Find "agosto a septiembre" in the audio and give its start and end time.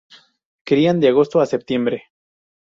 1.09-2.05